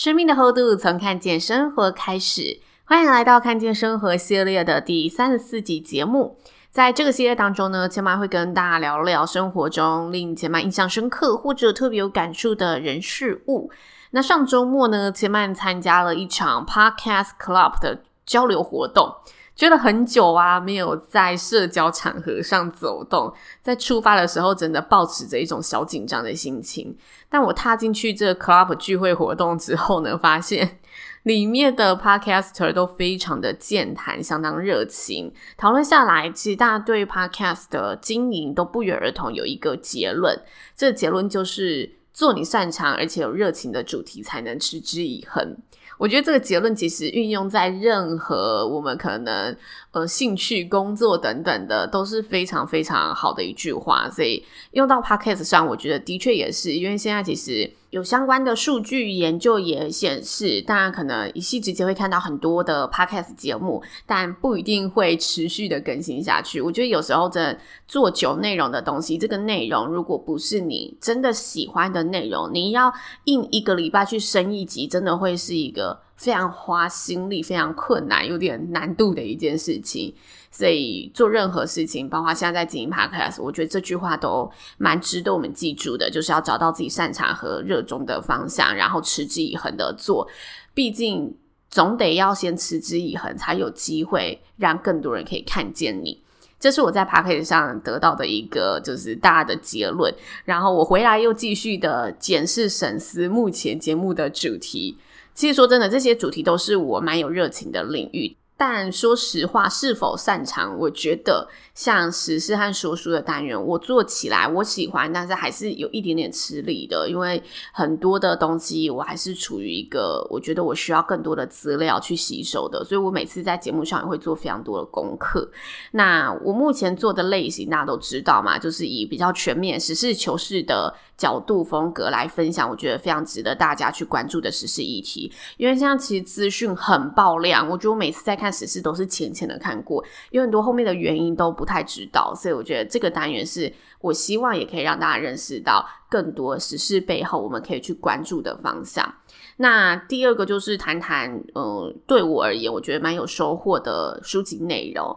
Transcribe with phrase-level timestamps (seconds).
[0.00, 6.38] 生命的厚度从看见生活开始，欢迎来到看见生活系列的第三十四集节目。
[6.70, 13.70] 在这个系列当中呢，千妈会跟大家聊聊生活中令千妈印象深刻或者特别有感触的人事物。
[14.12, 19.16] 那上周末呢，千嫚参加了一场 Podcast Club 的交流活动。
[19.60, 26.96] 觉得很久啊，没有在社交场合上走动，在出发的时候真的抱持着一种小紧张的心情。
[27.28, 30.78] 但我踏进去这个 club 聚会活动之后呢，发现
[31.24, 35.30] 里面的 podcaster 都非常的健谈，相当热情。
[35.58, 40.40] 讨论下来，其实大家对 podcast 的经营都不约而同有一个结论，
[40.74, 45.58] 这个结论就是做你擅长而且有热情的主题，才能持之以恒。
[46.00, 49.54] 我觉得这个结论其实运用在任何我们可能
[49.92, 57.70] 呃兴趣、工作等等的都是非常非常好的一句话，所以用到 Podcast 上，我觉得的确也是，因为现在其实。
[57.90, 66.60] 有相关的数据研究也显示，大家可能一夕之间会看到很多的 podcast 节目，但不一定会持续的更新下去。
[66.60, 72.92] 我觉得有时候真的做久内容的东西，这个内容如果不是你真的喜欢的内容，你要
[73.24, 80.14] 硬一个礼拜去升一集，真的会是一个非常花心力、非常困难、有点难度的一件事情。
[80.52, 90.28] 所以做任何事情，包括现在在经营 Podcast，我觉得这句话都蛮值得我们记住的，就是要找到自己擅长和热衷的方向，然后持之以恒的做。
[90.74, 91.34] 毕竟
[91.70, 96.20] 总得要先持之以恒，才有机会让更多人可以看见你。
[96.58, 100.12] 这是我在 Podcast 上得到的一个就是大的结论。
[100.44, 104.98] 然后我回来又继续的检视审思目前节目的主题。
[105.34, 108.36] 其实说真的，这些主题都是我蛮有热情的领域。
[108.56, 110.76] 但说实话，是否擅长？
[110.78, 117.42] 我觉得像时事和说书的单元，我做起来我喜欢，但是还是有一点点吃力的，因为
[117.72, 125.50] 很多的东西我还是处于一个我觉得我需要更多的资料去吸收的，所以我每次在节目上也会做非常多的功课。
[125.92, 135.30] 那我目前做的类型大家都知道嘛，就是以比较全面、实事求是的角度风格来分享，我觉得非常值得大家去关注的时事议题。
[135.58, 143.70] 因为现在其实资讯很爆量，我觉得我每次在看时事都是浅浅的看过，有很多后面的原因都不太知道，所以我觉得这个单元是
[144.00, 149.14] 我希望也可以让大家认识到更多时事背后我们可以去关注的方向。
[149.58, 155.14] 那第二个就是谈谈，呃，对我而言，我觉得蛮有收获的书籍内容。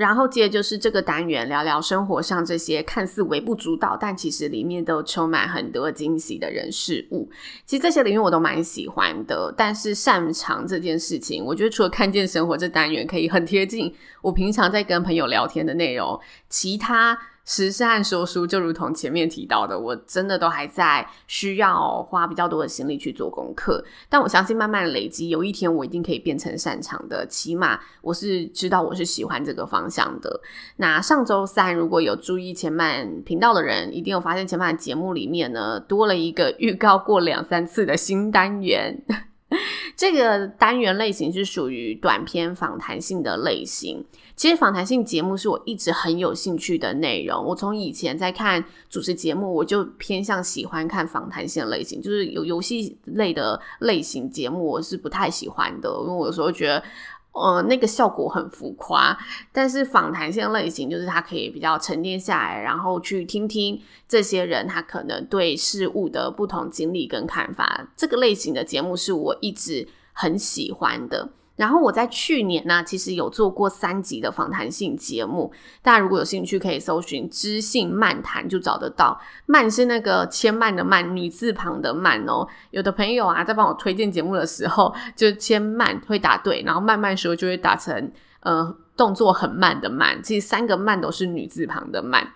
[0.00, 7.30] 然后接着就是这个单元，聊聊生活上这些看似微不足道，但其实里面都充满很多惊喜的人事物。
[7.66, 16.18] 其实这些领域我都蛮喜欢的，但是擅长这件事情，我觉得除了看见生活这单元可以很贴近我平常在跟朋友聊天的内容，
[16.48, 17.18] 其他。
[17.50, 23.84] 时事和说书，就如同前面提到的，我真的都还在需要花比较多的心力去做功课。
[24.08, 27.26] 但我相信，慢慢累积，有一天我一定可以变成擅长的。
[27.26, 30.40] 起码我是知道我是喜欢这个方向的。
[30.76, 39.02] 那上周三，如果有注意前半频道的人，一定有发现前半节目里面呢，多了一个预告过两三次的新单元。
[40.00, 44.02] 这个单元类型是属于短篇访谈性的类型。
[44.34, 47.44] 其实访谈性节目是我一直很有兴趣的内容。
[47.44, 56.82] 我从以前在看主持节目，我就偏向喜欢看访谈性类型，就是有游戏类的类型节目，我是不太喜欢的，因为我有时候觉得。
[57.32, 59.16] 呃，那个效果很浮夸，
[59.52, 67.88] 但是访谈性类型就是他可以比较沉淀下来，然后去听听这些人他可能对事物的不同经历跟看法。
[67.96, 71.30] 这个类型的节目是我一直很喜欢的。
[71.60, 75.52] 然后我在去年呢，其实有做过三集的访谈性节目，
[75.82, 79.20] 大家如果有兴趣，可以搜寻“知性漫谈”就找得到。
[79.44, 82.48] 漫是那个千嫚的嫚，女字旁的嫚哦。
[82.70, 88.10] 有的朋友啊，在帮我推荐节目的时候，就千嫚会打对，然后慢慢时候就会打成
[88.40, 90.18] 呃动作很慢的慢。
[90.22, 92.26] 其实三个慢都是女字旁的慢。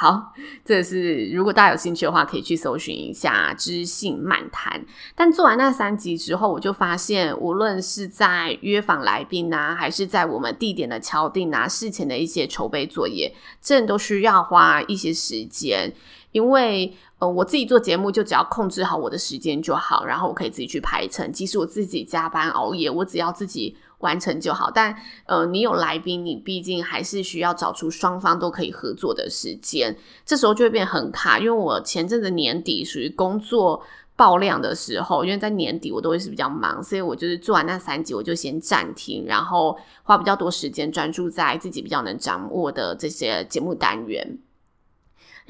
[0.00, 0.32] 好，
[0.64, 4.82] 这是如果大家有兴趣的话，可以去搜寻一下“知性漫谈”。
[5.14, 13.30] 但做完那三集之后，我就发现，无论是在约访来宾啊，还是在我们地点的敲定啊，事前的一些筹备作业，
[13.60, 15.92] 这都需要花一些时间。
[16.32, 21.32] 因为呃，我自己做节目，就只要控制好我的时间就好，然后我可以自己去排程。
[21.32, 23.76] 即使我自己加班熬夜，我只要自己。
[24.00, 24.96] 完成就好，但
[25.26, 29.94] 呃，你有来宾，你毕竟还是需要找出双方都可以合作的时间，
[30.24, 31.38] 这时候就会变很卡。
[31.38, 33.82] 因为我前阵子年底属于工作
[34.16, 44.38] 爆量的时候，因为在年底我都会是比较忙，所以我就是做完那三集，我就先暂停，然后花比较多时间专注在自己比较能掌握的这些节目单元。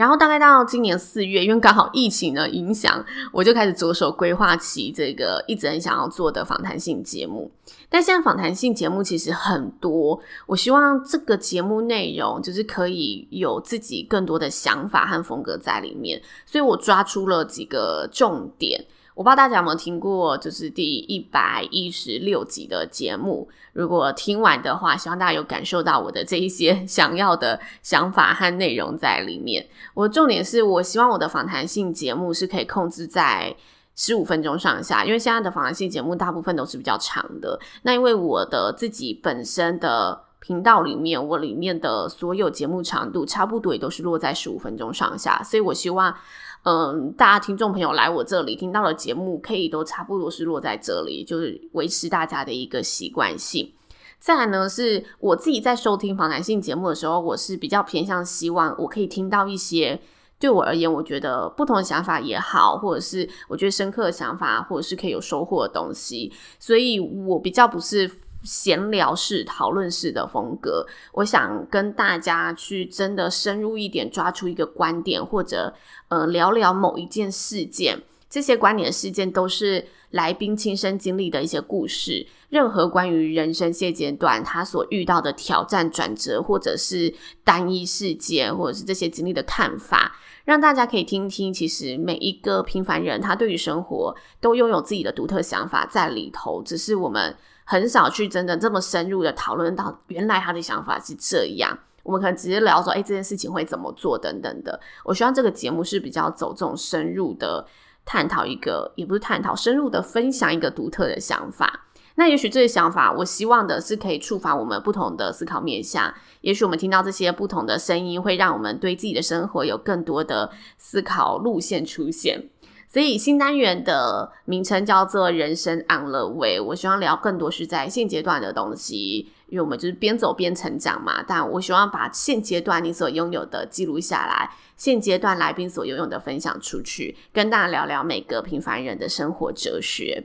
[0.01, 7.51] 然后大概到今年四月，因为刚好疫情的影响，我就开始着手规划起这个一直很想要做的访谈性节目。
[7.91, 18.83] 但现在访谈性节目其实很多，我希望这个节目内容就是可以有自己更多的想法和风格在里面，所以我抓出了几个重点。
[19.21, 23.47] 我不知道大家有没有听过，就是第一百一十六集的节目。
[23.75, 29.69] 如果听完的话，希望大家有感受到我的这一些 想要的想法和内容在里面。
[29.93, 33.55] 我重点是我希望我的访谈性节目是可以控制在
[33.95, 37.61] 十五分钟上下，因为现在的访谈性节目大部分都是比较长的。
[37.83, 46.17] 那因为我的自己本身的频道里面，我里面的所有节目长度差不多也都是落在十五分钟上下，所以我希望。
[46.63, 53.73] 嗯，大家听众朋友来我这里听到的节目，可以都差不多是落在这里，就是维持大家的一个习惯性。
[54.19, 59.99] 再来呢，是我自己在收听访谈性节目的时候，我是比较偏向希望我可以听到一些
[60.39, 66.31] 对我而言，我觉得不同的想法也好，或者是我觉得深刻的想法，或者是可以有收获的东西。
[66.59, 68.11] 所以我比较不是。
[68.43, 75.75] 闲聊式、讨论式的风格，我想跟大家去真的深入一点，抓出一个观点，或者
[76.09, 78.03] 呃聊聊某一件事件。
[78.29, 82.27] 这些观点事件都是来宾亲身经历的一些故事。
[82.49, 87.13] 任何关于人生现阶段他所遇到的挑战、转折，或者是
[87.45, 91.53] 单一事件，或者是这些经历的看法，让大家可以听听。
[91.53, 97.37] 其实每一个平凡人，他对于生活都拥有自己的独特想法在里头，只是我们。
[97.71, 101.79] 很少去真的这么深入的讨论到，原来他的想法是这样。
[102.03, 104.81] 我们可能直接聊说，哎，这件事情会怎么做等等的。
[105.05, 107.65] 我希望这个节目是比较走这种深入的
[108.05, 111.87] 探讨，一个也不是探讨，深入的分享一个独特的想法。
[112.17, 116.13] 那也许这些想法，我希望的是可以触发我们不同的思考面向。
[116.41, 122.49] 也许我们听到这些不同的声音，会让我们对自己的生活有更多的思考路线出现。
[122.93, 126.59] 所以新单元的名称叫做“人生 on the way”。
[126.61, 131.23] 我希望聊更多是在现阶段的东西，因为我们就是边走边成长嘛。
[131.25, 140.25] 但我希望把现阶段你所拥有的记录下来，现阶段来宾所拥有的分享出去，跟大家聊聊每个平凡人的生活哲学。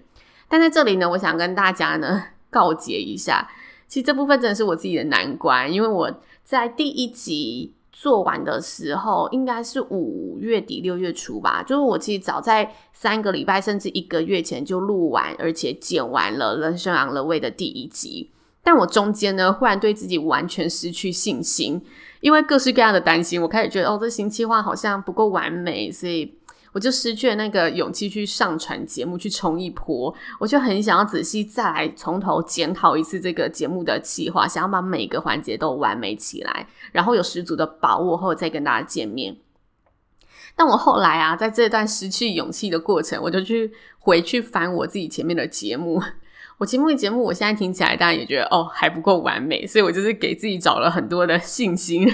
[0.50, 3.47] 但在这里呢，我想跟大家呢 告诫一下，
[3.88, 6.12] 其实这部分真的是我自己的难关，因为我
[6.44, 7.75] 在第一集。
[7.97, 18.30] 做完的时候应该是五月底六月初吧，就是我其实早在三个礼拜甚至一个月前就录完，而且剪完了《人生昂了位》的第一集。
[18.62, 21.81] 但我中间呢，忽然对自己完全失去信心，
[22.19, 26.33] 因为各式各样的担心，我开始觉得哦，这新期划好像不够完美，所以。
[26.75, 30.13] 我就失去了那个勇气去上传节目，去冲一波。
[30.42, 39.38] 我就很想要仔细再来从头检讨一次这个节目的计划，想要把每个环节都完美起来，然后有十足的把握后再跟大家见面。
[40.53, 46.03] 但我后来啊，在这段失去勇气的过程，我就去回去翻我自己前面的节目。
[46.58, 52.05] 我前面的节目，我现在听起来，大家也觉得哦还不够完美，所以我就是给自己找了很多的信心。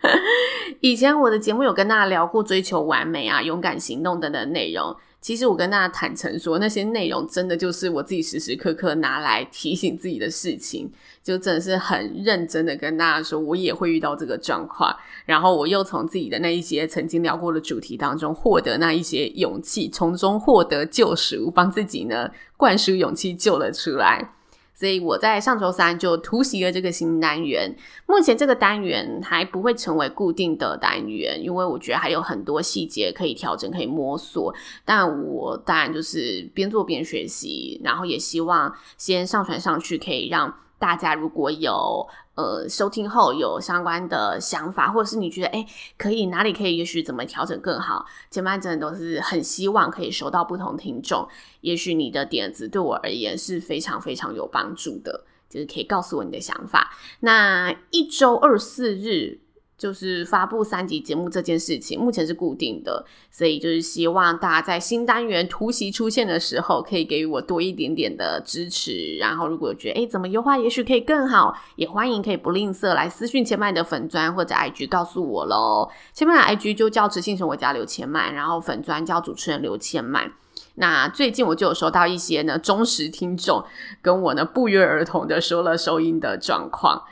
[0.80, 4.96] 以前我的节目有跟大家聊过追求完美啊、勇敢行动等等内容。
[5.20, 10.88] 其实我跟大家坦诚说，那些内容真的就是我自己时时刻刻拿来提醒自己的事情，
[11.24, 14.94] 就真的是很认真的跟大家说，我也会遇到这个状况。
[15.26, 24.34] 然后我又从自己的那一些曾经聊过的主题当中获得那一些勇气，从中获得救赎，帮自己呢灌输勇气，救了出来。
[24.78, 27.74] 所以我在上周三就突袭了这个新单元。
[28.06, 34.54] 目前这个单元还不会成为固定的单元，因为我觉得还有很多细节可以调整、可以摸索。
[34.84, 42.06] 但我当然就是边做边学习，然后也希望先上传上去，可以让大家如果有。
[42.38, 45.66] 呃，收听后有相关的想法，或者是你觉得诶
[45.96, 48.06] 可以哪里可以，也许怎么调整更好？
[48.30, 51.28] 前半真的都是很希望可以收到不同听众，
[51.62, 56.96] 也许你的点子对我而言是非常非常有帮助的，就是可以告诉我你的想法。
[57.18, 59.40] 那一周二四日
[59.78, 69.16] 就是发布三集节目这件事情，目前是固定的，所以就是希望大家在新单元突袭出现的时候，可以给予我多一点点的支持。
[69.18, 75.88] 然后，如果觉得诶怎么优化，也许可以更好，也欢迎可以不吝啬来私讯千麦的粉专或者 IG 告诉我喽。
[76.12, 80.28] 千麦的 IG 就叫知性生活家刘千麦，然后粉专叫主持人刘千麦。
[80.74, 83.64] 那最近我就有收到一些呢忠实听众
[84.02, 87.04] 跟我呢不约而同的说了收音的状况。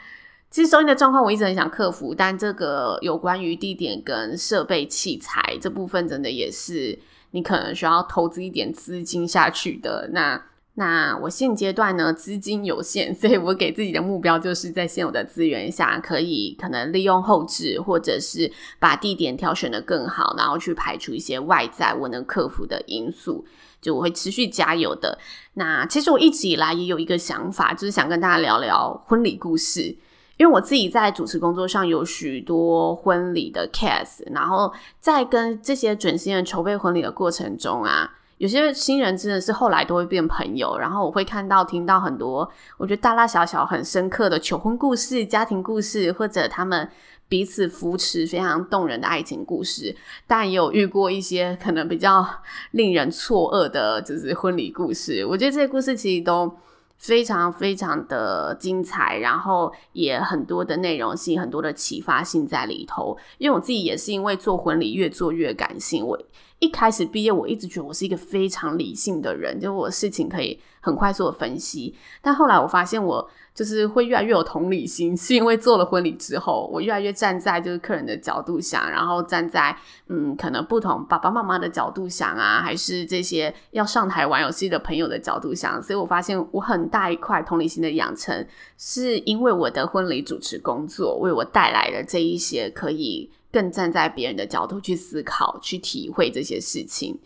[0.56, 6.98] 其实收音的状况我一直很想克服，但这个有关于地点跟设备器材这部分，真的也是
[7.32, 10.08] 你可能需要投资一点资金下去的。
[10.14, 10.42] 那
[10.76, 23.44] 那我现阶段呢资金有限，所以我给自己的目标就是在现有的资源下，可以可能利用后置，或者是把地点挑选得更好，然后去排除一些外在我能克服的因素，
[23.82, 25.18] 就我会持续加油的。
[25.52, 29.94] 那其实我一直以来也有一个想法，就是想跟大家聊聊婚礼故事。
[30.36, 46.86] 因为我自己在主持工作上有许多婚礼的 case，然后在跟这些准新人筹备婚礼的过程中啊，有些新人真的是后来都会变朋友，然后我会看到、听到很多我觉得大大小小很深刻的求婚故事、家庭故事，或者他们
[47.28, 52.26] 彼此扶持非常动人的爱情故事，但也有遇过一些可能比较
[52.72, 55.24] 令人错愕的，就是婚礼故事。
[55.24, 56.54] 我觉得这些故事其实都。
[56.98, 63.16] 非常非常的精彩，然后也很多的内容性，很多的启发性在里头。
[63.38, 66.04] 因为我自己也是因为做婚礼越做越感性。
[66.06, 66.18] 我
[66.58, 71.94] 一开始毕业，我一直觉得我是一个非常理性的人，就我事情可以很快速的分析。
[72.22, 73.28] 但后来我发现我。
[73.56, 79.74] 就是会越来越有同理心，是因为做了婚礼之后，我越来越站在就是客人的角度想，然后站在
[80.08, 88.46] 嗯可能不同爸爸妈妈的角度想啊，还是这些要上台玩游戏的朋友的角度想，所以我发现我很大一块同理心的养成，
[88.76, 97.18] 是因为我的婚礼主持工作为我带来了这一些可以更站在别人的角度去思考、去体会这些事情。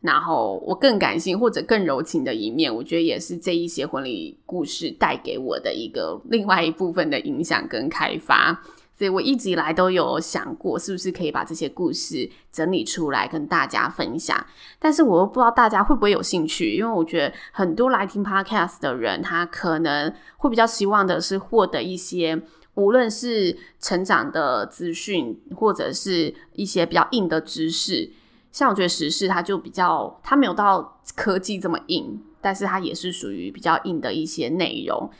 [0.00, 8.60] 然后我更感性或者更柔情的一面，我觉得也是这一些婚礼故事带给我的一个另外一部分的影响跟开发。
[8.98, 14.44] 所以我一直以来都有想过，是不是可以把这些故事整理出来跟大家分享。
[14.80, 22.40] 但是我又不知道大家会不会有兴趣，因为我觉得很多来听 Podcast 的人，他可能会比较希望的是获得一些，
[22.76, 28.10] 无论是成长的资讯，或者是一些比较硬的知识。
[28.52, 35.10] 像我觉得时事，它就比较，它没有到科技这么硬，但是它也是属于比较硬的一些内容。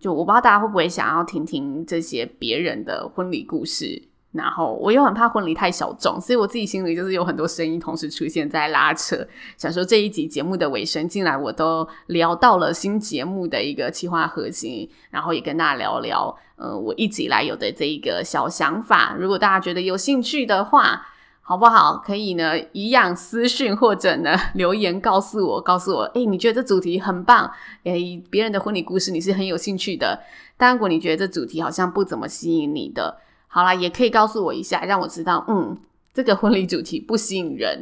[0.00, 9.16] 就我不知道大家会不会想要听听这些别人的婚礼故事，然后我又很怕婚礼太小众，所以我自己心里就是有很多声音同时出现在拉扯。
[9.56, 19.16] 想说这一集节目的尾声，进来我都聊到了新节目的一个企划核心，然后也跟大家聊聊，呃，我一直以来有的这一个小想法。
[19.18, 21.06] 如果大家觉得有兴趣的话，
[21.40, 21.96] 好不好？
[22.04, 27.50] 可以呢，一样私讯或者呢留言告诉我，告诉我，诶、你觉得这主题很棒？
[27.84, 30.20] 诶，别人的婚礼故事你是很有兴趣的。
[30.58, 33.16] 但如果你觉得这主题好像不怎么吸引你的，
[33.48, 35.76] 好啦，也可以告诉我一下，让我知道，嗯。
[36.14, 37.80] 这个婚礼主题不吸引人，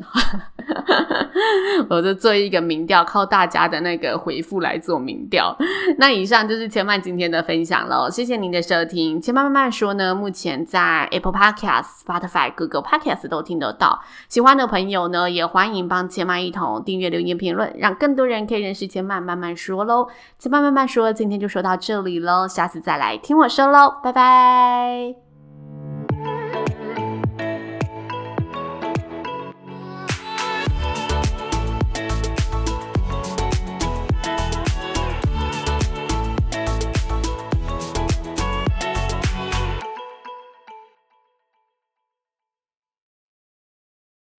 [1.89, 5.57] 我就做一个民调，靠大家的那个回复来做民调。
[5.97, 9.19] 那以上就是千嫚今天的分享了，谢谢您的收听。
[9.19, 14.03] 千嫚慢慢说呢，目前在 Apple Podcast、Spotify、Google Podcast 都听得到。
[14.29, 20.09] 喜欢的朋友呢，也欢迎帮千嫚一同订阅、留言、评论，让更多人可以认识千嫚慢慢说喽。
[20.39, 25.25] 千嫚慢慢说，今天就说到这里喽，下次再来听我说喽，拜拜。